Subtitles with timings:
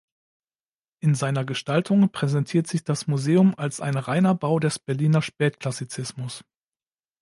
[0.99, 6.43] In seiner Gestaltung präsentiert sich das Museum als ein reiner Bau des Berliner Spätklassizismus.